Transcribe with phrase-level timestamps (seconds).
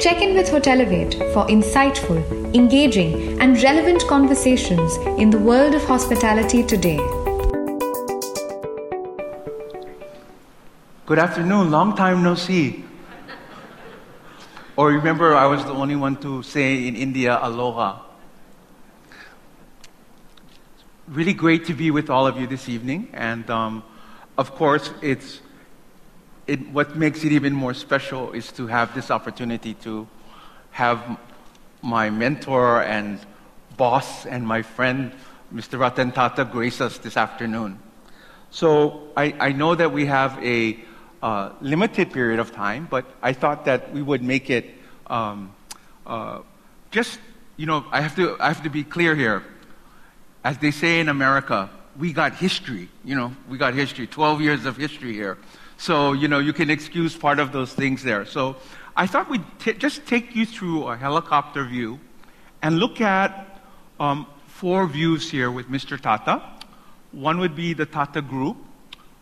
[0.00, 6.62] Check in with Hotelivate for insightful, engaging, and relevant conversations in the world of hospitality
[6.62, 6.96] today.
[11.04, 12.82] Good afternoon, long time no see.
[14.74, 18.00] Or remember, I was the only one to say in India, aloha.
[21.08, 23.10] Really great to be with all of you this evening.
[23.12, 23.82] And um,
[24.38, 25.42] of course, it's
[26.50, 30.08] it, what makes it even more special is to have this opportunity to
[30.72, 30.98] have
[31.80, 33.20] my mentor and
[33.76, 35.12] boss and my friend,
[35.54, 35.78] Mr.
[35.78, 37.78] Ratan Tata, grace us this afternoon.
[38.50, 40.76] So I, I know that we have a
[41.22, 44.74] uh, limited period of time, but I thought that we would make it
[45.06, 45.54] um,
[46.04, 46.40] uh,
[46.90, 47.20] just,
[47.56, 49.44] you know, I have, to, I have to be clear here.
[50.42, 54.64] As they say in America, we got history, you know, we got history, 12 years
[54.64, 55.38] of history here.
[55.80, 58.26] So, you know, you can excuse part of those things there.
[58.26, 58.56] So
[58.94, 61.98] I thought we'd t- just take you through a helicopter view
[62.60, 63.62] and look at
[63.98, 65.98] um, four views here with Mr.
[65.98, 66.42] Tata.
[67.12, 68.58] One would be the Tata Group,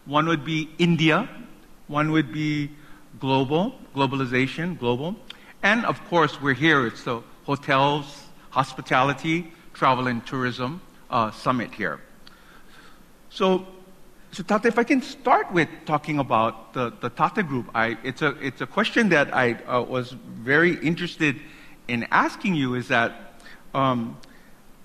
[0.05, 1.29] one would be India,
[1.87, 2.73] one would be
[3.21, 5.15] global, globalization, global.
[5.63, 12.01] And of course, we're here, it's the hotels, hospitality, travel, and tourism uh, summit here.
[13.31, 13.65] So
[14.31, 18.23] so Tata, if I can start with talking about the, the Tata Group, I, it's,
[18.23, 21.41] a, it's a question that I uh, was very interested
[21.89, 23.41] in asking you is that
[23.75, 24.19] um,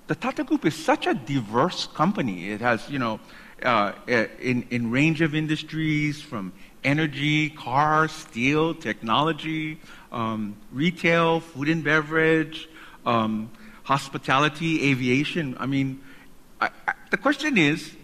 [0.06, 2.50] the Tata Group is such a diverse company.
[2.50, 3.20] It has, you know,
[3.62, 9.78] uh, in, in range of industries from energy, cars, steel, technology,
[10.12, 12.68] um, retail, food and beverage,
[13.06, 13.50] um,
[13.84, 15.56] hospitality, aviation.
[15.58, 16.00] I mean,
[16.60, 17.94] I, I, the question is,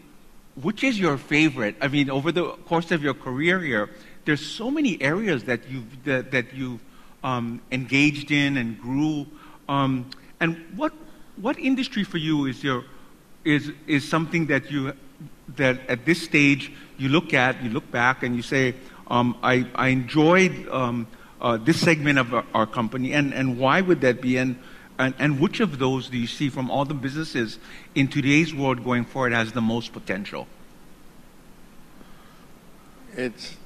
[0.63, 1.77] which is your favorite?
[1.81, 3.91] I mean, over the course of your career here,
[4.25, 6.81] there's so many areas that you've that, that you've
[7.25, 9.27] um, engaged in and grew.
[9.69, 10.93] Um, and what
[11.37, 12.85] what industry for you is your
[13.45, 14.93] is is something that you
[15.57, 18.75] that at this stage you look at, you look back, and you say,
[19.09, 21.07] um, I I enjoyed um,
[21.41, 24.37] uh, this segment of our, our company, and and why would that be?
[24.37, 24.57] And
[25.01, 27.59] and, and which of those do you see from all the businesses
[27.95, 30.47] in today's world going forward has the most potential?
[33.17, 33.57] It's,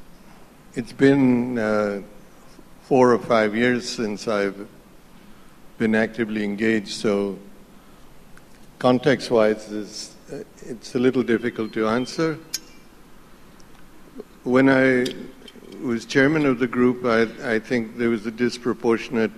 [0.74, 2.02] it's been uh,
[2.82, 4.68] four or five years since I've
[5.76, 7.36] been actively engaged, so
[8.78, 9.72] context wise,
[10.62, 12.38] it's a little difficult to answer.
[14.44, 15.04] When I
[15.82, 19.32] was chairman of the group, I, I think there was a disproportionate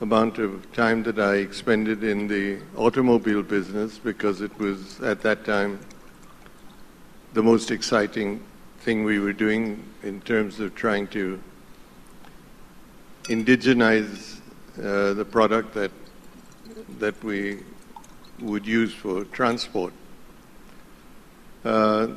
[0.00, 5.44] amount of time that I expended in the automobile business because it was at that
[5.44, 5.78] time
[7.34, 8.42] the most exciting
[8.80, 11.38] thing we were doing in terms of trying to
[13.24, 14.40] indigenize
[14.78, 15.90] uh, the product that
[16.98, 17.60] that we
[18.40, 19.92] would use for transport.
[21.64, 22.08] Uh,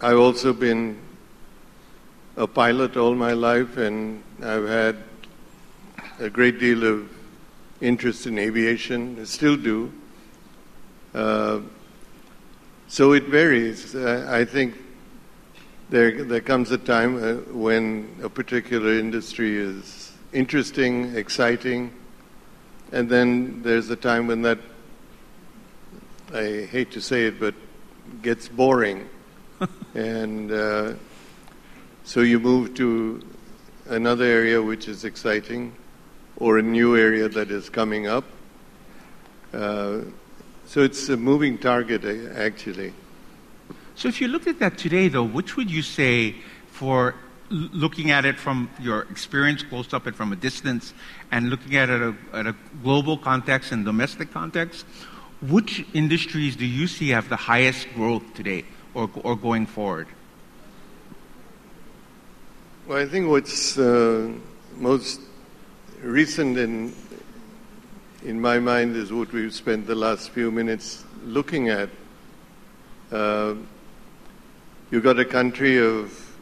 [0.00, 0.98] I've also been
[2.36, 4.96] a pilot all my life, and I've had
[6.22, 7.10] a great deal of
[7.80, 9.92] interest in aviation, I still do.
[11.12, 11.60] Uh,
[12.86, 13.96] so it varies.
[13.96, 14.76] Uh, I think
[15.90, 21.92] there, there comes a time uh, when a particular industry is interesting, exciting,
[22.92, 24.58] and then there's a time when that,
[26.32, 27.54] I hate to say it, but
[28.22, 29.08] gets boring.
[29.94, 30.92] and uh,
[32.04, 33.26] so you move to
[33.88, 35.74] another area which is exciting
[36.42, 38.24] or a new area that is coming up.
[39.54, 40.00] Uh,
[40.66, 42.04] so it's a moving target,
[42.34, 42.92] actually.
[43.94, 46.34] So if you look at that today, though, which would you say
[46.66, 47.14] for
[47.48, 50.94] looking at it from your experience close up and from a distance
[51.30, 54.84] and looking at it at a, at a global context and domestic context,
[55.42, 58.64] which industries do you see have the highest growth today
[58.94, 60.08] or, or going forward?
[62.88, 64.32] Well, I think what's uh,
[64.76, 65.20] most
[66.02, 66.92] recent in,
[68.24, 71.88] in my mind is what we've spent the last few minutes looking at.
[73.12, 73.54] Uh,
[74.90, 76.36] you've got a country of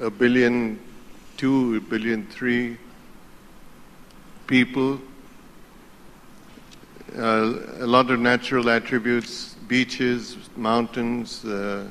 [0.00, 0.80] a billion
[1.36, 2.78] two, a billion three
[4.46, 4.98] people,
[7.18, 11.86] uh, a lot of natural attributes, beaches, mountains, uh,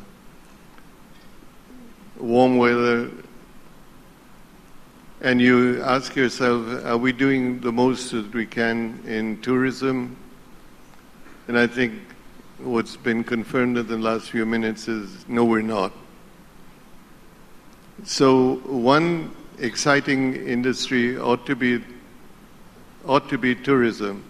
[2.18, 3.12] warm weather,
[5.26, 10.16] and you ask yourself, are we doing the most that we can in tourism?
[11.48, 11.94] And I think
[12.60, 15.92] what's been confirmed in the last few minutes is no, we're not.
[18.04, 21.84] So, one exciting industry ought to be
[23.08, 24.24] ought to be tourism.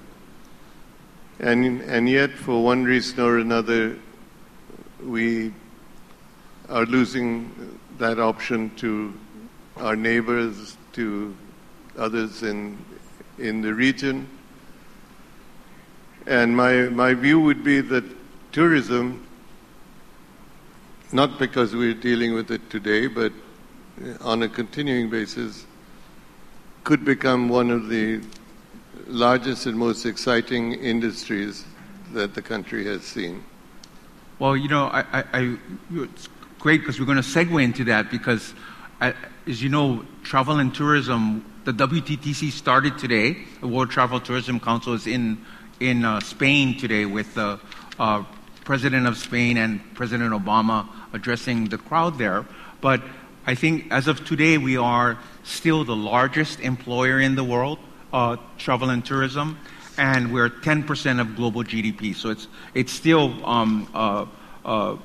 [1.39, 3.97] And, and yet, for one reason or another,
[5.03, 5.53] we
[6.69, 9.13] are losing that option to
[9.75, 11.35] our neighbors, to
[11.97, 12.77] others in,
[13.37, 14.27] in the region.
[16.27, 18.03] And my, my view would be that
[18.51, 19.25] tourism,
[21.11, 23.31] not because we're dealing with it today, but
[24.03, 25.65] uh, on a continuing basis,
[26.83, 28.21] could become one of the
[29.07, 31.65] largest and most exciting industries
[32.13, 33.43] that the country has seen.
[34.39, 35.57] Well, you know, I, I, I
[35.91, 38.53] it's great because we're going to segue into that because,
[39.01, 43.37] as you know, travel and tourism, the WTTC started today.
[43.59, 45.43] The World Travel Tourism Council is in
[45.79, 47.59] in uh, Spain today with the
[47.99, 48.23] uh,
[48.63, 52.45] President of Spain and President Obama addressing the crowd there.
[52.79, 53.01] But
[53.45, 57.79] I think as of today, we are still the largest employer in the world,
[58.13, 59.57] uh, travel and tourism,
[59.97, 62.15] and we're 10% of global GDP.
[62.15, 64.25] So it's it's still um, uh,
[64.63, 64.97] uh,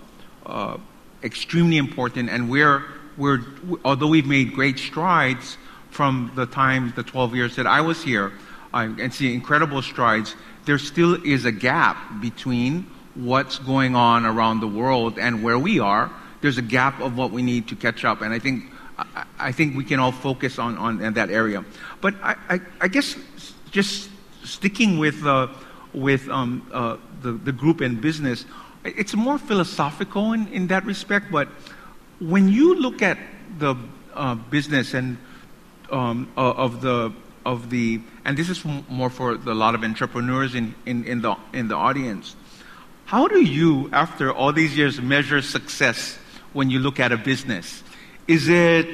[0.47, 0.79] uh,
[1.23, 2.85] extremely important, and we're
[3.17, 3.41] we're
[3.85, 5.57] although we've made great strides
[5.91, 8.33] from the time the 12 years that I was here,
[8.73, 10.35] and see incredible strides
[10.65, 15.81] there still is a gap between what's going on around the world and where we
[15.81, 16.11] are.
[16.43, 18.65] There's a gap of what we need to catch up, and I think
[18.99, 21.65] I, I think we can all focus on, on that area.
[22.01, 23.17] But I, I, I guess
[23.71, 24.11] just
[24.45, 25.49] sticking with uh,
[25.93, 28.47] with um, uh, the the group and business,
[28.85, 31.31] it's more philosophical in, in that respect.
[31.31, 31.49] But
[32.21, 33.19] when you look at
[33.59, 33.75] the
[34.15, 35.19] uh, business and
[35.91, 37.13] um, of the
[37.45, 41.35] of the, and this is more for a lot of entrepreneurs in, in, in, the,
[41.53, 42.37] in the audience.
[43.07, 46.19] How do you, after all these years, measure success
[46.53, 47.83] when you look at a business?
[48.29, 48.87] Is it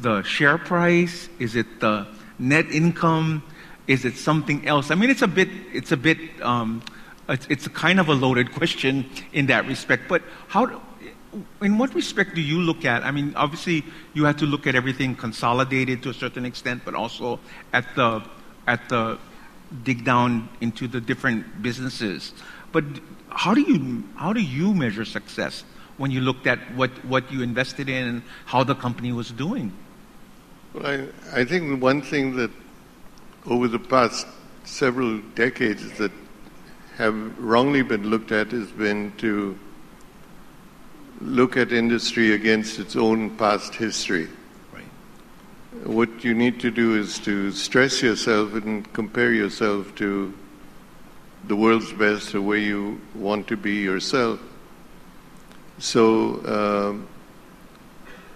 [0.00, 1.28] the share price?
[1.38, 2.06] Is it the
[2.38, 3.42] net income?
[3.86, 4.90] Is it something else?
[4.90, 6.82] I mean, it's a bit, it's a bit, um,
[7.28, 10.04] it's, it's kind of a loaded question in that respect.
[10.08, 10.80] But how,
[11.62, 13.04] in what respect do you look at?
[13.04, 13.84] I mean, obviously,
[14.14, 17.38] you have to look at everything consolidated to a certain extent, but also
[17.72, 18.22] at the
[18.66, 19.18] at the
[19.84, 22.32] dig down into the different businesses.
[22.72, 22.84] But
[23.28, 25.64] how do you how do you measure success
[25.96, 29.72] when you looked at what what you invested in and how the company was doing?
[30.74, 32.50] Well, I, I think one thing that
[33.46, 34.26] over the past
[34.64, 36.12] several decades that
[36.96, 39.58] have wrongly been looked at has been to
[41.20, 44.28] look at industry against its own past history.
[44.72, 44.84] Right.
[45.86, 50.32] What you need to do is to stress yourself and compare yourself to
[51.46, 54.40] the world's best or where you want to be yourself.
[55.78, 57.08] So um,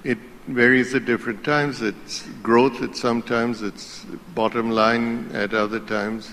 [0.02, 1.82] it varies at different times.
[1.82, 4.04] It's growth at some times, it's
[4.34, 6.32] bottom line at other times,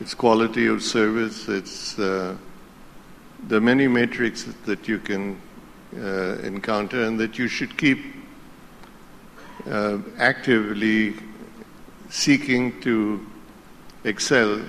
[0.00, 2.36] it's quality of service, it's uh,
[3.48, 5.40] the many metrics that you can
[5.92, 7.98] encounter, and that you should keep
[9.68, 11.14] uh, actively
[12.10, 13.26] seeking to
[14.04, 14.60] excel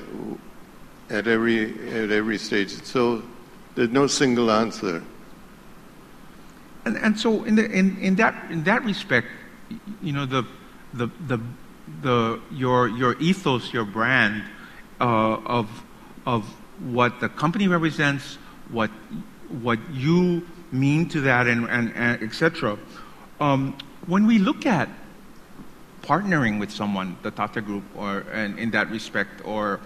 [1.10, 2.72] at every at every stage.
[2.84, 3.24] So
[3.76, 5.04] there's no single answer.
[6.86, 9.28] And, and so in, the, in, in that in that respect,
[10.02, 10.46] you know the
[10.94, 11.40] the the,
[12.02, 14.44] the your your ethos, your brand
[15.00, 15.84] uh, of
[16.26, 16.46] of
[16.80, 18.38] what the company represents,
[18.70, 18.90] what
[19.62, 22.78] what you mean to that, and, and, and etc.
[23.40, 24.90] Um, when we look at
[26.02, 29.80] partnering with someone, the Tata Group, or in that respect, or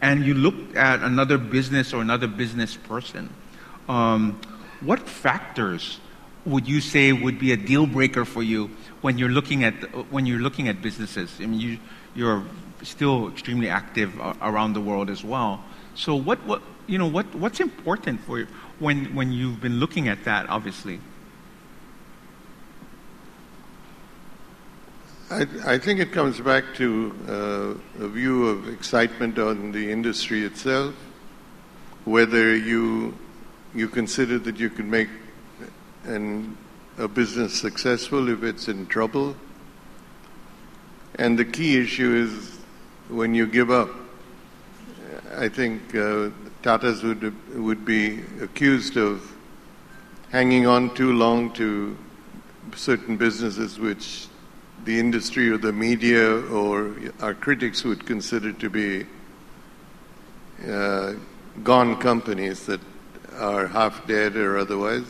[0.00, 3.30] and you look at another business or another business person,
[3.88, 4.40] um,
[4.80, 6.00] what factors
[6.44, 9.74] would you say would be a deal breaker for you when you're looking at
[10.10, 11.36] when you're looking at businesses?
[11.40, 11.78] I mean, you
[12.14, 12.44] you're
[12.82, 15.64] still extremely active around the world as well.
[15.96, 18.46] So what what you know what what's important for you
[18.78, 21.00] when, when you've been looking at that, obviously?
[25.30, 30.44] I, I think it comes back to uh, a view of excitement on the industry
[30.44, 30.94] itself,
[32.04, 33.18] whether you,
[33.74, 35.08] you consider that you can make
[36.04, 36.56] an,
[36.96, 39.34] a business successful if it's in trouble.
[41.16, 42.58] And the key issue is
[43.08, 43.90] when you give up.
[45.34, 46.30] I think uh,
[46.62, 49.32] Tatas would, would be accused of
[50.30, 51.96] hanging on too long to
[52.74, 54.28] certain businesses which
[54.84, 59.06] the industry or the media or our critics would consider to be
[60.68, 61.14] uh,
[61.64, 62.80] gone companies that
[63.38, 65.04] are half dead or otherwise.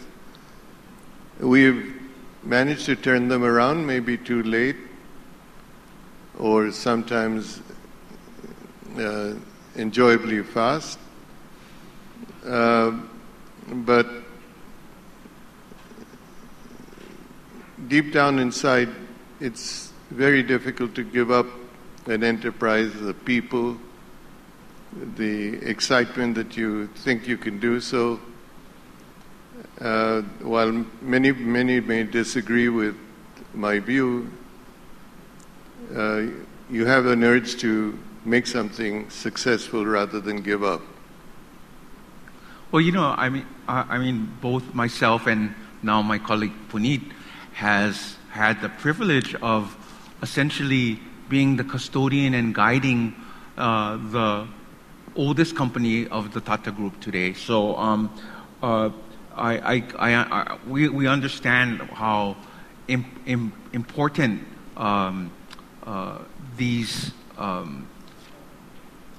[1.41, 2.01] We've
[2.43, 4.77] managed to turn them around, maybe too late,
[6.39, 7.61] or sometimes
[8.99, 9.35] uh,
[9.77, 10.99] enjoyably fast.
[12.45, 12.99] Uh,
[13.69, 14.07] but
[17.89, 18.89] deep down inside,
[19.41, 21.47] it's very difficult to give up
[22.07, 23.77] an enterprise, the people,
[25.17, 28.21] the excitement that you think you can do so.
[29.81, 32.97] Uh, while many, many may disagree with
[33.53, 34.31] my view,
[35.95, 36.23] uh,
[36.71, 40.83] you have an urge to make something successful rather than give up.
[42.73, 47.03] Well, you know, I mean, I mean, both myself and now my colleague Puneet
[47.53, 49.77] has had the privilege of
[50.21, 53.15] essentially being the custodian and guiding
[53.57, 54.47] uh, the
[55.15, 57.33] oldest company of the Tata Group today.
[57.33, 58.13] So um,
[58.63, 58.91] uh,
[59.35, 62.37] I, I, I, we, we understand how
[62.89, 64.43] important
[64.77, 65.31] um,
[65.85, 66.19] uh,
[66.57, 67.87] these um,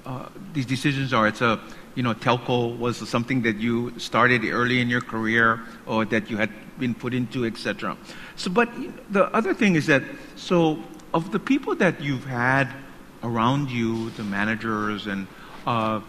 [0.08, 1.28] uh, these decisions are.
[1.28, 1.60] It's a
[1.96, 6.38] you know telco was something that you started early in your career or that you
[6.38, 6.50] had
[6.80, 7.98] been put into, etc.
[8.38, 8.70] So, but
[9.12, 10.04] the other thing is that
[10.36, 10.82] so
[11.14, 12.72] of the people that you've had
[13.22, 15.28] around you, the managers, and
[15.66, 16.00] uh,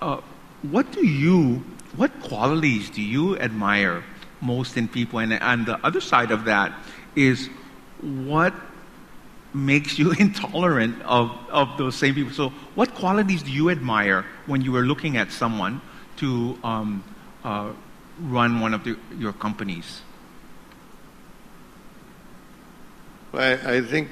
[0.00, 0.20] uh,
[0.62, 1.62] what do you,
[1.96, 4.04] what qualities do you admire
[4.40, 5.18] most in people?
[5.18, 6.72] And, and the other side of that
[7.16, 7.48] is
[8.00, 8.54] what
[9.54, 12.32] makes you intolerant of, of those same people.
[12.32, 15.80] So, what qualities do you admire when you are looking at someone
[16.16, 17.04] to um,
[17.44, 17.72] uh,
[18.20, 20.02] run one of the, your companies?
[23.32, 24.10] Well, I, I think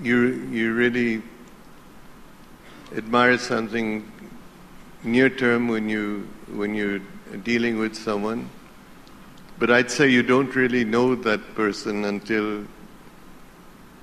[0.00, 1.22] you you really
[2.96, 4.10] admire something
[5.02, 7.00] near term when you when you're
[7.42, 8.48] dealing with someone.
[9.58, 12.64] But I'd say you don't really know that person until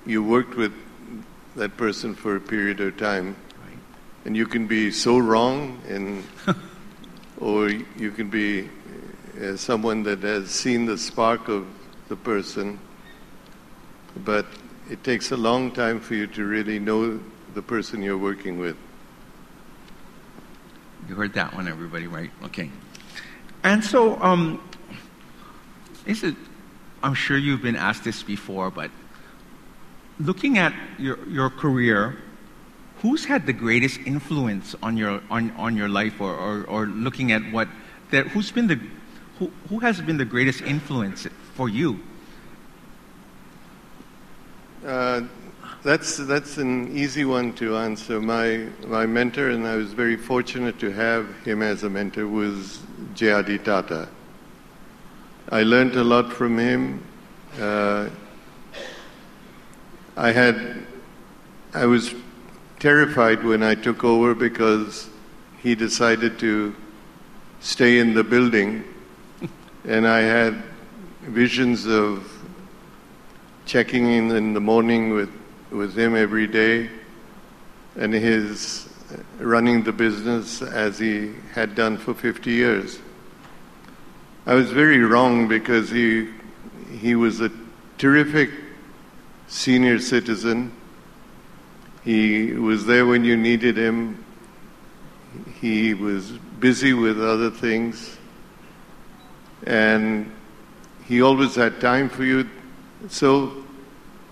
[0.05, 0.73] you worked with
[1.55, 3.35] that person for a period of time.
[3.63, 3.77] Right.
[4.25, 6.23] And you can be so wrong and
[7.39, 8.69] or you can be
[9.41, 11.67] uh, someone that has seen the spark of
[12.07, 12.79] the person
[14.15, 14.45] but
[14.89, 17.19] it takes a long time for you to really know
[17.53, 18.75] the person you're working with.
[21.07, 22.31] You heard that one, everybody, right?
[22.43, 22.69] Okay.
[23.63, 24.61] And so, um,
[26.05, 26.35] is it,
[27.03, 28.91] I'm sure you've been asked this before, but
[30.25, 32.17] looking at your, your career,
[33.01, 37.31] who's had the greatest influence on your, on, on your life or, or, or looking
[37.31, 37.67] at what,
[38.11, 38.79] that, who's been the,
[39.39, 41.99] who, who has been the greatest influence for you
[44.85, 45.21] uh,
[45.83, 48.19] that's that's an easy one to answer.
[48.19, 52.79] My my mentor, and I was very fortunate to have him as a mentor, was
[53.13, 53.59] J.R.D.
[53.59, 54.09] Tata.
[55.49, 57.03] I learned a lot from him.
[57.59, 58.09] Uh,
[60.21, 60.85] I had
[61.73, 62.13] I was
[62.77, 65.09] terrified when I took over because
[65.63, 66.75] he decided to
[67.59, 68.83] stay in the building,
[69.83, 70.61] and I had
[71.23, 72.31] visions of
[73.65, 75.31] checking in in the morning with,
[75.71, 76.91] with him every day
[77.95, 78.89] and his
[79.39, 82.99] running the business as he had done for 50 years.
[84.45, 86.29] I was very wrong because he,
[86.99, 87.51] he was a
[87.97, 88.51] terrific
[89.51, 90.71] senior citizen.
[92.05, 94.23] He was there when you needed him.
[95.59, 98.17] He was busy with other things.
[99.67, 100.31] And
[101.05, 102.49] he always had time for you.
[103.09, 103.65] So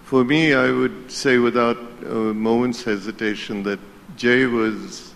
[0.06, 3.80] for me, I would say without a moment's hesitation that
[4.16, 5.14] Jeh was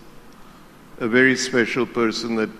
[0.98, 2.50] a very special person that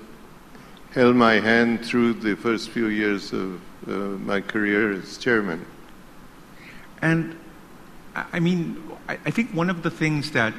[0.93, 3.91] held my hand through the first few years of uh,
[4.25, 5.65] my career as chairman.
[7.05, 7.37] And
[8.17, 10.55] I mean, I think one of the things that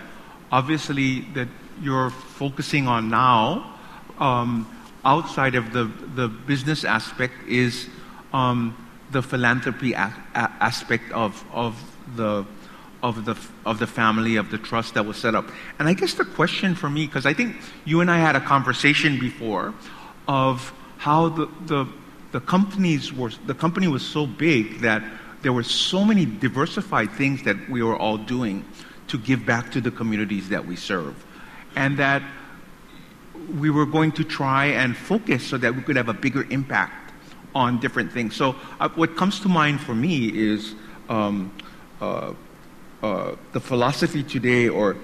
[0.51, 1.47] obviously that
[1.81, 3.73] you're focusing on now,
[4.19, 4.69] um,
[5.03, 7.89] outside of the, the business aspect, is
[8.31, 8.77] um,
[9.11, 11.75] the philanthropy a- a- aspect of, of,
[12.15, 12.45] the,
[13.01, 13.35] of, the,
[13.65, 15.49] of the family, of the trust that was set up.
[15.79, 18.41] And I guess the question for me, because I think you and I had a
[18.41, 19.73] conversation before
[20.27, 21.87] of how the, the,
[22.33, 25.03] the, companies were, the company was so big that
[25.45, 28.65] there were so many diversified things that we were all doing
[29.07, 31.23] to give back to the communities that we serve.
[31.75, 32.23] And that
[33.59, 37.13] we were going to try and focus so that we could have a bigger impact
[37.53, 38.35] on different things.
[38.35, 40.73] So, uh, what comes to mind for me is
[41.09, 41.55] um,
[42.01, 42.33] uh,
[43.03, 44.97] uh, the philosophy today, or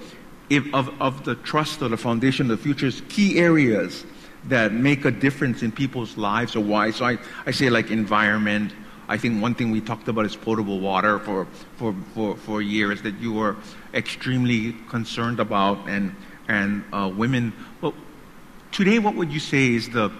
[0.50, 4.05] if, of, of the trust or the foundation of the future's key areas
[4.45, 6.89] that make a difference in people's lives or why.
[6.89, 8.74] So, I, I say like environment,
[9.11, 13.01] I think one thing we talked about is potable water for, for, for, for years
[13.01, 13.57] that you were
[13.93, 16.15] extremely concerned about and,
[16.47, 17.51] and uh, women.
[17.81, 17.93] Well,
[18.71, 20.11] today, what would you say is the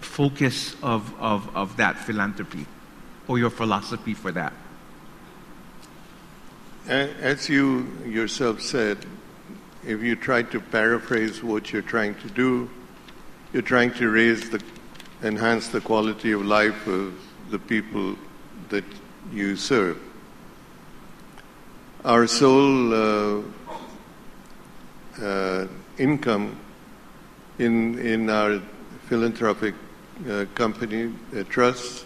[0.00, 2.66] focus of, of, of that philanthropy
[3.28, 4.52] or your philosophy for that?
[6.88, 9.06] As you yourself said,
[9.86, 12.68] if you try to paraphrase what you're trying to do,
[13.52, 14.60] you're trying to raise the,
[15.22, 17.14] enhance the quality of life of
[17.50, 18.16] the people
[18.68, 18.84] that
[19.32, 19.98] you serve.
[22.04, 23.42] Our sole uh,
[25.20, 25.66] uh,
[25.98, 26.56] income
[27.58, 28.60] in in our
[29.08, 29.74] philanthropic
[30.28, 32.04] uh, company uh, trusts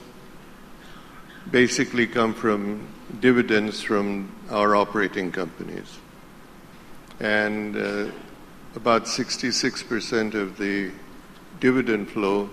[1.50, 2.86] basically come from
[3.20, 5.98] dividends from our operating companies.
[7.20, 8.10] And uh,
[8.74, 10.90] about 66% of the
[11.60, 12.50] dividend flow,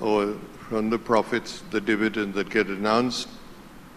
[0.00, 0.36] or
[0.68, 3.28] from the profits, the dividend that get announced,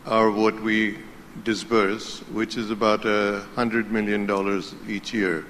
[0.06, 1.00] are what we
[1.44, 4.30] disburse, which is about a $100 million
[4.88, 5.46] each year.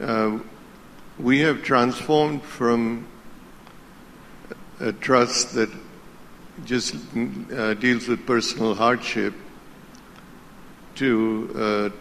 [0.00, 0.38] Uh,
[1.18, 3.06] we have transformed from
[4.80, 5.70] a trust that
[6.64, 6.94] just
[7.54, 9.34] uh, deals with personal hardship
[10.94, 11.92] to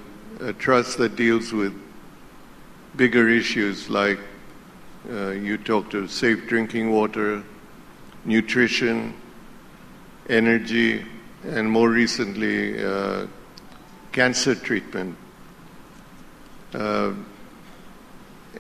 [0.42, 1.74] uh, a trust that deals with
[2.96, 4.20] bigger issues like
[5.10, 7.44] uh, you talked of safe drinking water,
[8.26, 9.14] nutrition,
[10.30, 11.06] energy,
[11.44, 13.26] and more recently, uh,
[14.12, 15.18] cancer treatment.
[16.74, 17.14] Uh,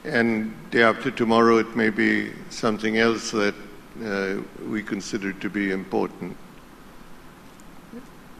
[0.03, 3.53] and day after tomorrow, it may be something else that
[4.03, 6.35] uh, we consider to be important.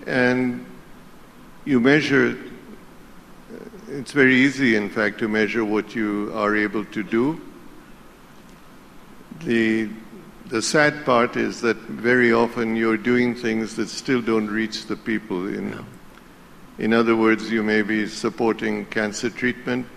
[0.07, 0.65] And
[1.65, 2.37] you measure,
[3.89, 7.39] it's very easy, in fact, to measure what you are able to do.
[9.45, 9.89] The,
[10.47, 14.95] the sad part is that very often you're doing things that still don't reach the
[14.95, 15.47] people.
[15.47, 15.85] In, no.
[16.77, 19.87] in other words, you may be supporting cancer treatment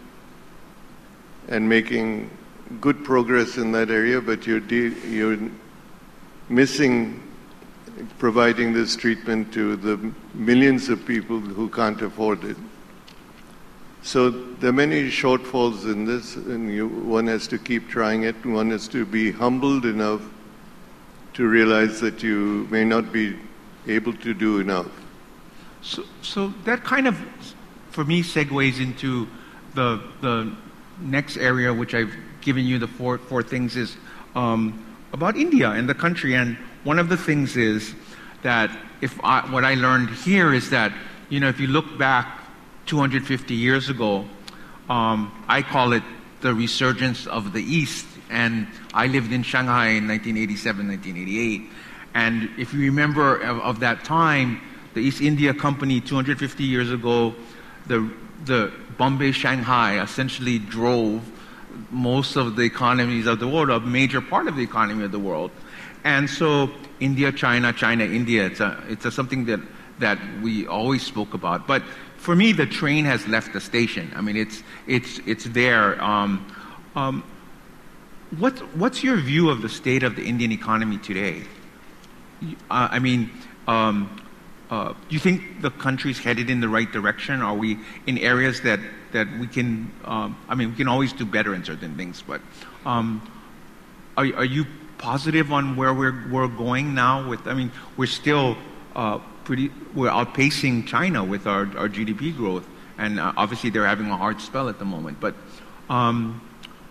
[1.48, 2.30] and making
[2.80, 5.38] good progress in that area, but you're, de- you're
[6.48, 7.20] missing
[8.18, 12.56] providing this treatment to the millions of people who can't afford it.
[14.04, 18.36] So there are many shortfalls in this, and you, one has to keep trying it.
[18.44, 20.20] One has to be humbled enough
[21.32, 23.34] to realize that you may not be
[23.86, 24.90] able to do enough.
[25.80, 27.16] So, so that kind of,
[27.92, 29.26] for me, segues into
[29.72, 30.54] the the
[31.00, 33.96] next area, which I've given you the four four things is
[34.34, 36.34] um, about India and the country.
[36.34, 37.94] And one of the things is
[38.42, 40.92] that if I, what I learned here is that
[41.30, 42.43] you know if you look back
[42.86, 44.24] 250 years ago,
[44.88, 46.02] um, I call it
[46.40, 48.06] the resurgence of the East.
[48.30, 51.70] And I lived in Shanghai in 1987, 1988.
[52.14, 54.60] And if you remember of, of that time,
[54.94, 57.34] the East India Company 250 years ago,
[57.86, 58.10] the,
[58.44, 61.22] the Bombay Shanghai essentially drove
[61.90, 65.18] most of the economies of the world, a major part of the economy of the
[65.18, 65.50] world.
[66.04, 66.70] And so
[67.00, 69.60] India, China, China, India, it's, a, it's a something that,
[69.98, 71.66] that we always spoke about.
[71.66, 71.82] But
[72.16, 74.12] for me, the train has left the station.
[74.16, 76.02] I mean, it's, it's, it's there.
[76.02, 76.46] Um,
[76.96, 77.22] um,
[78.38, 81.42] what, what's your view of the state of the Indian economy today?
[82.42, 83.30] Uh, I mean,
[83.68, 84.20] um,
[84.70, 87.42] uh, do you think the country's headed in the right direction?
[87.42, 88.80] Are we in areas that,
[89.12, 92.40] that we can, um, I mean, we can always do better in certain things, but
[92.84, 93.22] um,
[94.16, 94.66] are, are you
[94.98, 97.28] positive on where we're, we're going now?
[97.28, 98.56] With, I mean, we're still
[98.96, 102.66] uh, pretty, we're outpacing China with our, our GDP growth,
[102.98, 105.20] and uh, obviously they're having a hard spell at the moment.
[105.20, 105.34] But
[105.88, 106.40] um,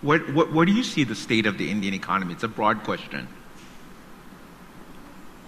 [0.02, 2.34] what, what, do you see the state of the Indian economy?
[2.34, 3.28] It's a broad question.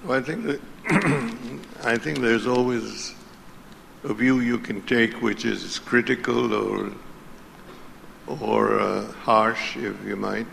[0.05, 0.61] Well, I think that
[1.85, 3.15] I think there's always
[4.05, 6.93] a view you can take which is critical or
[8.27, 10.47] or uh, harsh, if you might.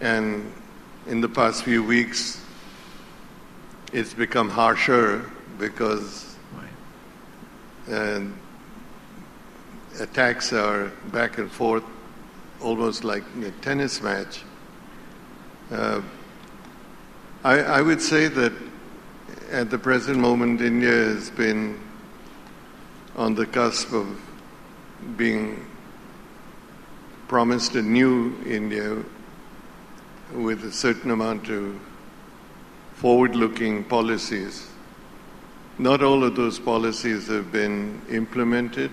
[0.00, 0.52] And
[1.06, 2.42] in the past few weeks,
[3.92, 6.36] it's become harsher because
[7.90, 8.20] uh,
[9.98, 11.84] attacks are back and forth,
[12.60, 14.42] almost like a tennis match.
[15.70, 16.00] Uh,
[17.42, 18.52] I, I would say that
[19.50, 21.80] at the present moment, India has been
[23.16, 24.20] on the cusp of
[25.16, 25.66] being
[27.26, 29.02] promised a new India
[30.32, 31.80] with a certain amount of
[33.00, 34.68] forward looking policies.
[35.78, 38.90] Not all of those policies have been implemented.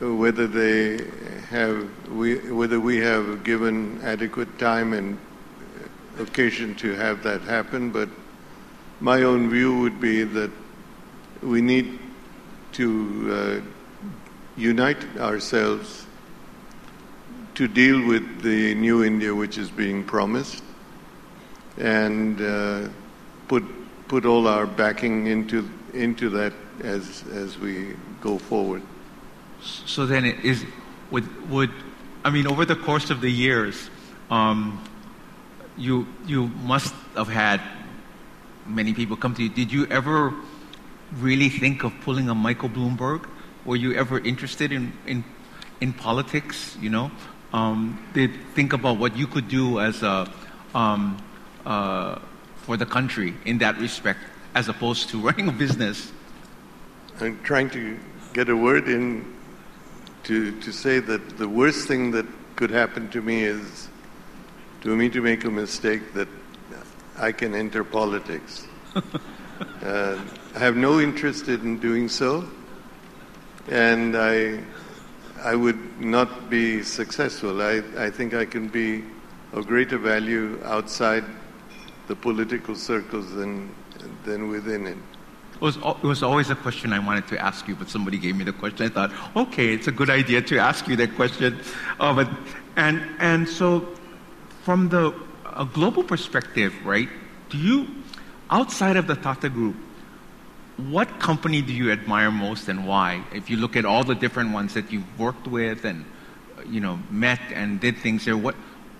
[0.00, 1.04] Whether they
[1.48, 5.18] have, we, whether we have given adequate time and
[6.20, 8.08] occasion to have that happen, but
[9.00, 10.52] my own view would be that
[11.42, 11.98] we need
[12.74, 13.70] to uh,
[14.56, 16.06] unite ourselves
[17.56, 20.63] to deal with the new India which is being promised
[21.78, 22.88] and uh,
[23.48, 23.64] put
[24.08, 28.82] put all our backing into into that as as we go forward.
[29.60, 30.64] So then, it is
[31.10, 31.70] would would
[32.24, 33.90] I mean over the course of the years,
[34.30, 34.82] um,
[35.76, 37.60] you you must have had
[38.66, 39.48] many people come to you.
[39.48, 40.32] Did you ever
[41.20, 43.26] really think of pulling a Michael Bloomberg?
[43.64, 45.24] Were you ever interested in in
[45.80, 46.76] in politics?
[46.80, 47.10] You know,
[47.52, 50.30] um, did think about what you could do as a
[50.74, 51.16] um,
[51.66, 52.18] uh,
[52.56, 54.20] for the country in that respect,
[54.54, 56.12] as opposed to running a business.
[57.20, 57.98] I'm trying to
[58.32, 59.34] get a word in
[60.24, 63.88] to, to say that the worst thing that could happen to me is
[64.80, 66.28] to me to make a mistake that
[67.18, 68.66] I can enter politics.
[69.82, 70.20] uh,
[70.54, 72.48] I have no interest in doing so,
[73.68, 74.60] and I,
[75.42, 77.62] I would not be successful.
[77.62, 79.04] I, I think I can be
[79.52, 81.24] of greater value outside
[82.08, 83.74] the political circles than,
[84.24, 84.98] than within it.
[85.54, 88.36] It was, it was always a question I wanted to ask you, but somebody gave
[88.36, 88.86] me the question.
[88.86, 91.60] I thought, okay, it's a good idea to ask you that question.
[92.00, 92.28] Uh, but,
[92.76, 93.88] and, and so,
[94.64, 95.14] from the
[95.56, 97.08] a global perspective, right,
[97.48, 97.86] do you,
[98.50, 99.76] outside of the Tata Group,
[100.76, 103.22] what company do you admire most and why?
[103.32, 106.04] If you look at all the different ones that you've worked with and,
[106.68, 108.56] you know, met and did things there, what,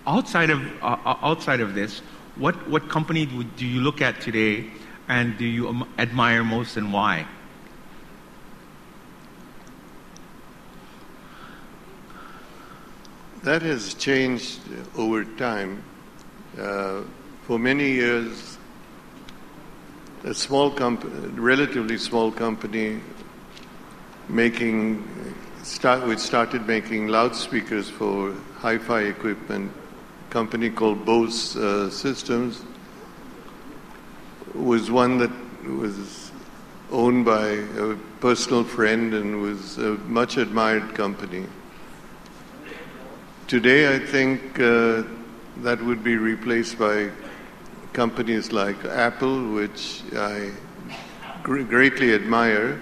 [0.07, 2.01] outside of, uh, uh outside of this,
[2.37, 4.69] what, what company do you look at today
[5.07, 7.25] and do you admire most and why?
[13.43, 14.59] That has changed
[14.97, 15.83] over time.
[16.59, 17.03] Uh,
[17.43, 18.57] for many years,
[20.23, 22.99] a small company, relatively small company,
[24.27, 25.07] making
[25.61, 29.71] start, we started making loudspeakers for hi-fi equipment
[30.35, 32.61] company called Bose uh, Systems
[34.53, 35.31] was one that
[35.65, 36.29] was
[36.91, 37.45] owned by
[37.85, 41.45] a personal friend and was a much admired company.
[43.47, 45.03] Today, I think uh,
[45.59, 47.11] that would be replaced by
[47.93, 50.51] companies like Apple, which I
[51.43, 52.81] gr- greatly admire.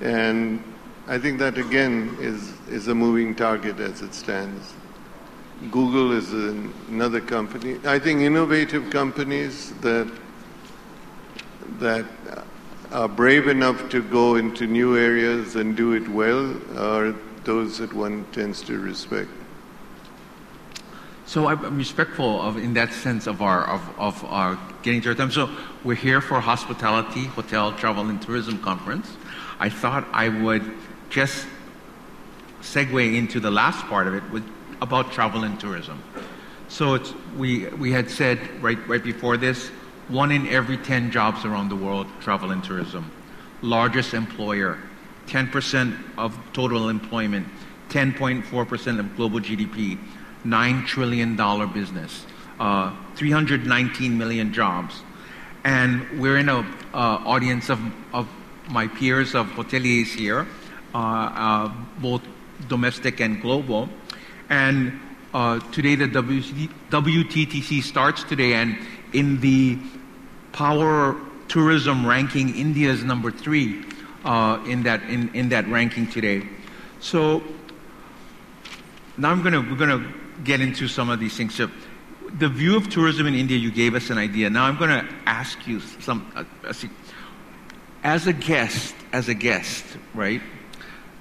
[0.00, 0.62] And
[1.08, 4.72] I think that again is, is a moving target as it stands.
[5.70, 7.78] Google is another company.
[7.84, 10.10] I think innovative companies that
[11.78, 12.04] that
[12.90, 17.92] are brave enough to go into new areas and do it well are those that
[17.92, 19.30] one tends to respect.
[21.24, 25.14] So I'm respectful of, in that sense, of our of, of our getting to our
[25.14, 25.30] time.
[25.30, 25.48] So
[25.82, 29.16] we're here for hospitality, hotel, travel, and tourism conference.
[29.58, 30.62] I thought I would
[31.08, 31.46] just
[32.60, 34.22] segue into the last part of it,
[34.82, 36.02] about travel and tourism.
[36.68, 39.68] So it's, we, we had said right, right before this,
[40.08, 43.10] one in every 10 jobs around the world, travel and tourism.
[43.62, 44.78] Largest employer,
[45.28, 47.46] 10% of total employment,
[47.90, 49.98] 10.4% of global GDP,
[50.44, 51.36] $9 trillion
[51.72, 52.26] business,
[52.58, 55.02] uh, 319 million jobs.
[55.64, 57.80] And we're in an uh, audience of,
[58.12, 58.28] of
[58.68, 60.46] my peers of hoteliers here,
[60.92, 62.22] uh, uh both
[62.68, 63.88] domestic and global.
[64.52, 65.00] And
[65.32, 68.76] uh, today the WTTC starts today, and
[69.14, 69.78] in the
[70.52, 71.16] power
[71.48, 73.82] tourism ranking, India is number three
[74.26, 76.46] uh, in that in, in that ranking today.
[77.00, 77.42] So
[79.16, 80.06] now I'm gonna we're gonna
[80.44, 81.54] get into some of these things.
[81.54, 81.70] So
[82.38, 84.50] the view of tourism in India, you gave us an idea.
[84.50, 86.30] Now I'm gonna ask you some.
[86.36, 86.44] Uh,
[88.04, 90.42] as a guest, as a guest, right?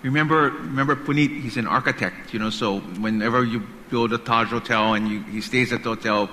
[0.04, 4.96] Remember, remember Puneet, he's an architect, you know, so whenever you build a Taj Hotel
[4.96, 6.30] and you, he stays at the hotel,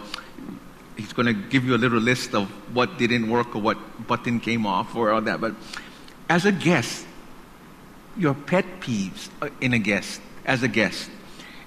[0.97, 4.41] he's going to give you a little list of what didn't work or what button
[4.41, 5.41] came off or all that.
[5.41, 5.55] But
[6.31, 7.07] as a guest,
[8.17, 11.11] your pet peeves uh, in a guest, as a guest,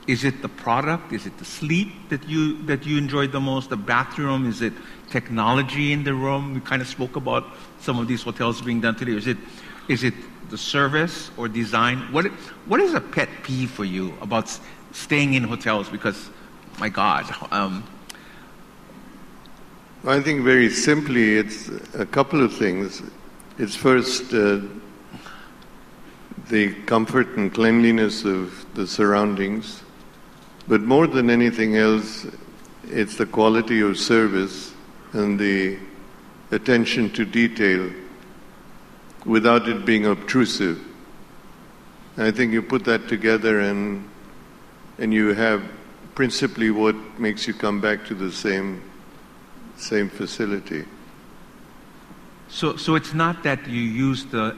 [0.07, 1.13] is it the product?
[1.13, 3.69] Is it the sleep that you that you enjoyed the most?
[3.69, 4.47] The bathroom?
[4.47, 4.73] Is it
[5.11, 6.55] technology in the room?
[6.55, 7.45] We kind of spoke about
[7.79, 9.15] some of these hotels being done today.
[9.15, 9.37] Is it
[9.87, 10.15] is it
[10.51, 12.11] the service or design?
[12.11, 12.27] What,
[12.67, 14.55] what is a pet peeve for you about
[14.91, 15.89] staying in hotels?
[15.89, 16.29] Because,
[16.77, 17.25] my God.
[17.51, 17.83] Um,
[20.05, 23.01] I think very simply, it's a couple of things.
[23.57, 24.59] It's first uh,
[26.49, 29.81] the comfort and cleanliness of the surroundings,
[30.67, 32.27] but more than anything else,
[32.85, 34.73] it's the quality of service
[35.13, 35.77] and the
[36.51, 37.89] attention to detail
[39.25, 40.79] without it being obtrusive.
[42.17, 44.09] I think you put that together and
[44.97, 45.63] and you have
[46.15, 48.81] principally what makes you come back to the same
[49.77, 50.85] same facility.
[52.51, 54.55] So, so it's not that you use the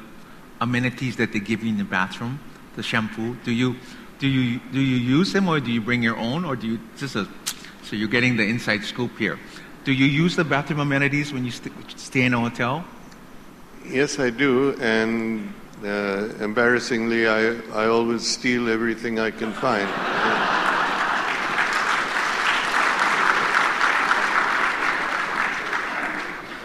[0.60, 2.40] amenities that they give you in the bathroom,
[2.76, 3.38] the shampoo.
[3.46, 3.76] Do you,
[4.18, 6.80] do you, do you use them, or do you bring your own, or do you
[6.98, 7.28] just a,
[7.84, 9.38] so you're getting the inside scoop here?
[9.84, 12.84] Do you use the bathroom amenities when you st- stay in a hotel?
[13.86, 19.90] Yes, I do, and uh, embarrassingly, I, I always steal everything I can find.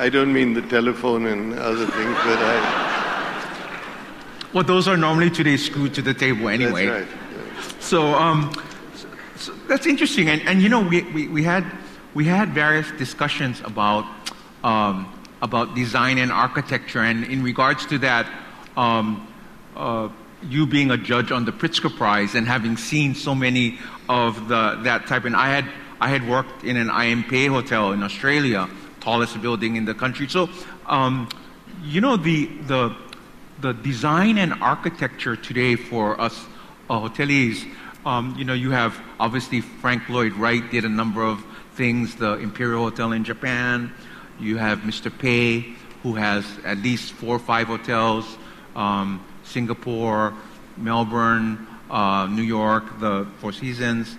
[0.01, 2.85] I don't mean the telephone and other things, but I.
[4.53, 6.87] Well, those are normally today screwed to the table anyway.
[6.87, 7.19] That's right.
[7.35, 7.81] yeah.
[7.81, 8.53] So, um,
[9.37, 10.29] so, that's interesting.
[10.29, 11.65] And, and you know, we, we, we, had,
[12.15, 14.07] we had various discussions about,
[14.63, 17.01] um, about design and architecture.
[17.01, 18.27] And in regards to that,
[18.77, 19.27] um,
[19.77, 20.09] uh,
[20.43, 24.79] you being a judge on the Pritzker Prize and having seen so many of the,
[24.83, 25.65] that type, and I had,
[26.01, 28.69] I had worked in an IMPA hotel in Australia,
[29.01, 30.29] tallest building in the country.
[30.29, 30.49] So,
[30.87, 31.29] um,
[31.83, 32.97] you know, the, the,
[33.61, 36.47] the design and architecture today for us
[36.89, 37.67] uh, hoteliers,
[38.07, 42.35] um, you know, you have obviously Frank Lloyd Wright did a number of things, the
[42.39, 43.93] Imperial Hotel in Japan.
[44.41, 45.17] You have Mr.
[45.17, 48.39] Pei, who has at least four or five hotels,
[48.77, 50.35] um, Singapore,
[50.77, 54.17] Melbourne, uh, New York, the Four Seasons.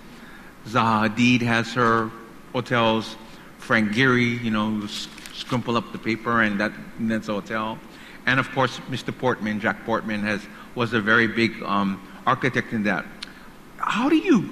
[0.66, 2.10] Zaha Hadid has her
[2.52, 3.16] hotels.
[3.58, 7.32] Frank Gehry, you know, who s- scrumple up the paper and that and that's a
[7.32, 7.78] hotel.
[8.26, 9.16] And of course, Mr.
[9.16, 10.42] Portman, Jack Portman, has
[10.74, 13.04] was a very big um, architect in that.
[13.78, 14.42] How do you,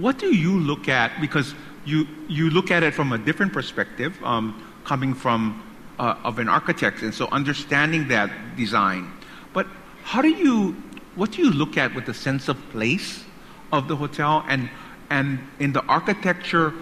[0.00, 1.20] what do you look at?
[1.20, 5.62] Because you you look at it from a different perspective, um, coming from
[5.98, 9.12] uh, of an architect, and so understanding that design.
[9.52, 9.66] But
[10.04, 10.76] how do you,
[11.14, 13.24] what do you look at with the sense of place
[13.72, 14.70] of the hotel and
[15.10, 16.72] and in the architecture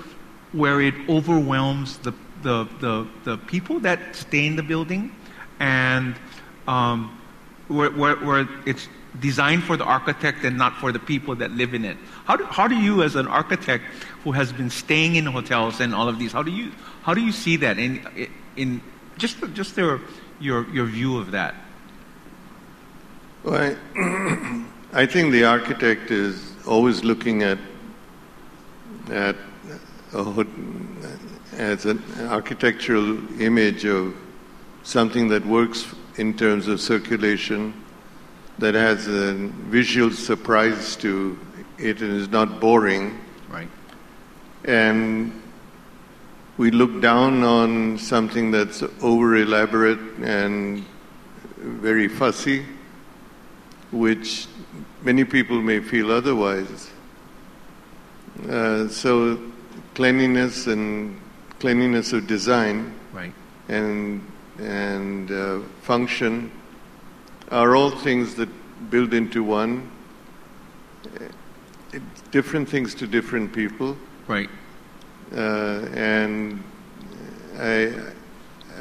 [0.52, 2.12] where it overwhelms the,
[2.42, 5.14] the, the, the people that stay in the building
[5.60, 6.14] and
[6.68, 7.18] um,
[7.68, 8.88] where, where, where it's
[9.20, 11.96] designed for the architect and not for the people that live in it.
[12.24, 13.84] How do, how do you, as an architect
[14.24, 16.72] who has been staying in hotels and all of these, how do you,
[17.02, 18.80] how do you see that in, in
[19.18, 20.00] just, just your,
[20.40, 21.54] your, your view of that?
[23.44, 27.58] Well, I, I think the architect is always looking at
[29.10, 29.36] at
[30.12, 30.46] a,
[31.52, 34.14] as an architectural image of
[34.82, 37.74] something that works in terms of circulation,
[38.58, 39.34] that has a
[39.68, 41.38] visual surprise to
[41.78, 43.18] it and is not boring.
[43.48, 43.68] Right.
[44.64, 45.32] And
[46.56, 50.84] we look down on something that's over elaborate and
[51.58, 52.64] very fussy,
[53.90, 54.46] which
[55.02, 56.90] many people may feel otherwise.
[58.48, 59.40] Uh, so,
[59.94, 61.20] cleanliness and
[61.60, 63.32] cleanliness of design Right.
[63.68, 64.20] and
[64.58, 66.50] and uh, function
[67.54, 68.48] are all things that
[68.90, 69.88] build into one.
[71.06, 71.98] Uh,
[72.32, 73.96] different things to different people.
[74.26, 74.50] Right.
[75.32, 76.62] Uh, and
[77.56, 77.94] I,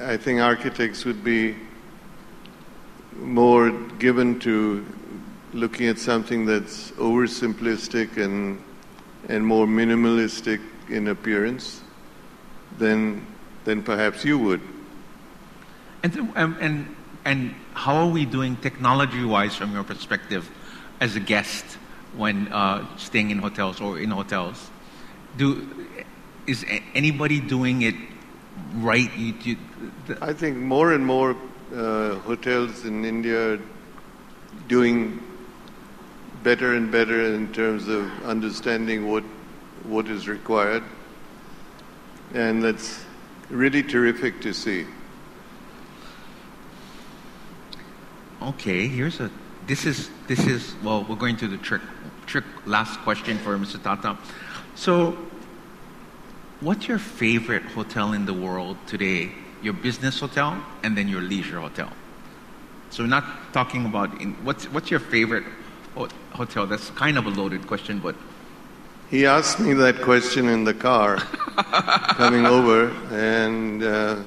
[0.01, 1.55] I think architects would be
[3.15, 4.83] more given to
[5.53, 8.59] looking at something that's oversimplistic and,
[9.29, 10.59] and more minimalistic
[10.89, 11.81] in appearance
[12.79, 13.23] than,
[13.65, 14.61] than perhaps you would.
[16.01, 20.49] And, um, and, and how are we doing technology wise from your perspective
[20.99, 21.65] as a guest
[22.15, 24.69] when uh, staying in hotels or in hotels?
[25.37, 25.67] Do,
[26.47, 27.95] is anybody doing it
[28.75, 29.11] right?
[29.17, 29.57] You, you,
[30.21, 31.35] I think more and more
[31.73, 33.59] uh, hotels in India are
[34.67, 35.21] doing
[36.43, 39.23] better and better in terms of understanding what
[39.83, 40.83] what is required,
[42.33, 43.03] and that's
[43.49, 44.85] really terrific to see.
[48.49, 49.29] Okay, here's a.
[49.67, 51.05] This is this is well.
[51.07, 51.81] We're going to the trick
[52.25, 53.81] trick last question for Mr.
[53.81, 54.17] Tata.
[54.75, 55.17] So,
[56.59, 59.31] what's your favorite hotel in the world today?
[59.61, 61.91] Your business hotel and then your leisure hotel.
[62.89, 65.45] So, we're not talking about in, what's what's your favorite
[66.33, 66.67] hotel.
[66.67, 68.15] That's kind of a loaded question, but
[69.09, 71.17] He asked me that question in the car
[72.17, 74.23] coming over, and uh,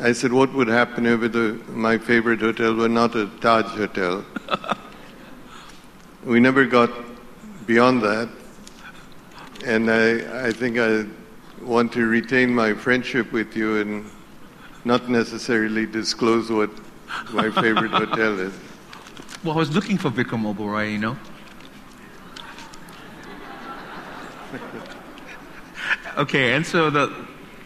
[0.00, 4.24] I said, "What would happen if the, my favorite hotel were not a Taj hotel?"
[6.24, 6.90] we never got
[7.66, 8.30] beyond that,
[9.64, 11.04] and I, I think I
[11.62, 14.10] want to retain my friendship with you and
[14.84, 16.70] not necessarily disclose what
[17.32, 18.54] my favorite hotel is.
[19.42, 21.16] Well, I was looking for Vikram Oberoi, you know.
[26.18, 27.06] okay, and so the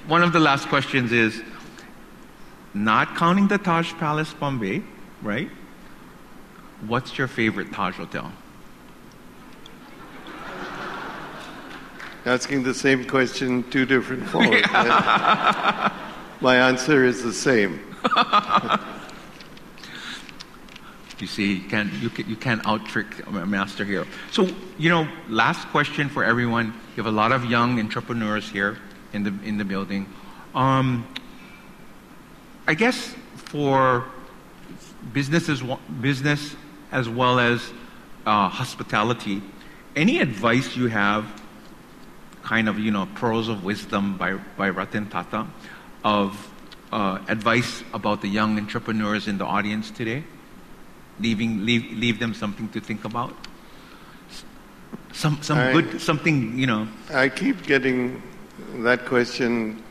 [0.07, 1.43] one of the last questions is
[2.75, 4.83] not counting the Taj Palace Bombay,
[5.23, 5.49] right?
[6.87, 8.33] What's your favorite Taj hotel?
[12.27, 14.67] Asking the same question two different forms.
[16.41, 17.81] My answer is the same.
[21.21, 24.05] You see, you can't, you, can, you can't out trick a master here.
[24.31, 26.67] So, you know, last question for everyone.
[26.67, 28.79] You have a lot of young entrepreneurs here
[29.13, 30.07] in the, in the building.
[30.55, 31.07] Um,
[32.67, 34.05] I guess for
[35.13, 35.63] businesses,
[36.01, 36.57] business
[36.93, 37.73] as well as
[38.27, 39.43] uh, hospitality,
[39.97, 41.25] any advice you have,
[42.43, 45.47] kind of, you know, pearls of wisdom by, by Ratan Tata,
[46.05, 46.51] of
[46.93, 50.25] uh, advice about the young entrepreneurs in the audience today?
[51.21, 53.35] leaving leave, leave them something to think about
[55.13, 58.23] some some I, good something you know i keep getting
[58.79, 59.83] that question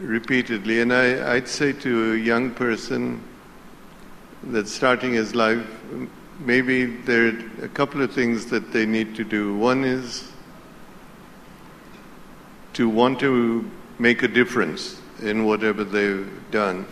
[0.00, 3.22] repeatedly and I, i'd say to a young person
[4.44, 5.66] that's starting his life
[6.38, 9.56] maybe there are a couple of things that they need to do.
[9.56, 10.30] One is
[12.74, 16.86] to want to make a difference in whatever they've done.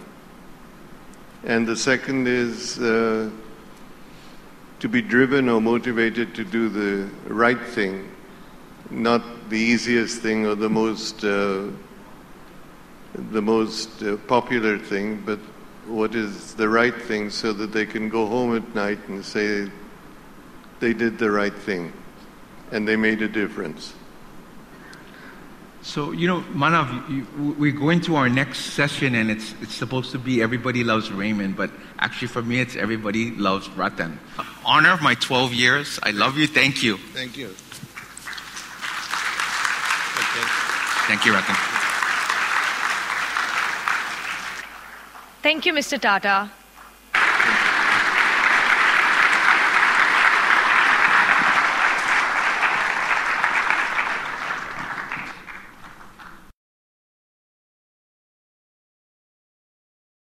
[1.45, 3.31] And the second is uh,
[4.81, 8.11] to be driven or motivated to do the right thing,
[8.91, 11.67] not the easiest thing or the most uh,
[13.17, 15.39] the most uh, popular thing, but
[15.87, 19.71] what is the right thing, so that they can go home at night and say
[20.81, 21.93] they did the right thing
[22.73, 23.95] and they made a difference.
[25.83, 30.11] So, you know, Manav, you, we go into our next session and it's, it's supposed
[30.13, 34.19] to be Everybody Loves Raymond, but actually for me it's Everybody Loves Ratan.
[34.65, 36.01] Honor of my 12 years.
[36.03, 36.49] I love you.
[36.49, 36.97] Thank you.
[36.97, 37.51] Thank you.
[41.07, 41.76] Thank you, Ratan.
[45.47, 45.97] Thank you, Mr.
[46.01, 46.51] Tata.